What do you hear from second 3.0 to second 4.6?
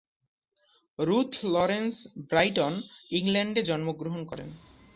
ইংল্যান্ডে জন্মগ্রহণ করেন।